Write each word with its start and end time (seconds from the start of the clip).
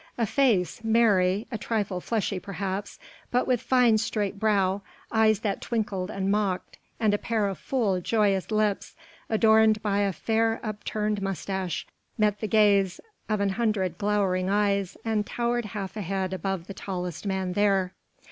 A 0.17 0.25
face, 0.25 0.83
merry, 0.83 1.45
a 1.51 1.59
trifle 1.59 2.01
fleshy 2.01 2.39
perhaps, 2.39 2.97
but 3.29 3.45
with 3.45 3.61
fine, 3.61 3.99
straight 3.99 4.39
brow, 4.39 4.81
eyes 5.11 5.41
that 5.41 5.61
twinkled 5.61 6.09
and 6.09 6.31
mocked 6.31 6.79
and 6.99 7.13
a 7.13 7.19
pair 7.19 7.47
of 7.47 7.59
full, 7.59 8.01
joyous 8.01 8.49
lips 8.49 8.95
adorned 9.29 9.79
by 9.83 9.99
a 9.99 10.11
fair 10.11 10.59
upturned 10.63 11.21
moustache, 11.21 11.85
met 12.17 12.39
the 12.39 12.47
gaze 12.47 12.99
of 13.29 13.41
an 13.41 13.49
hundred 13.49 13.99
glowering 13.99 14.49
eyes 14.49 14.97
and 15.05 15.27
towered 15.27 15.65
half 15.65 15.95
a 15.95 16.01
head 16.01 16.33
above 16.33 16.65
the 16.65 16.73
tallest 16.73 17.27
man 17.27 17.53
there. 17.53 17.93